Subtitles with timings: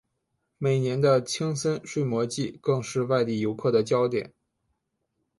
[0.57, 4.33] 每年的青森睡魔祭更是外地游客的焦点。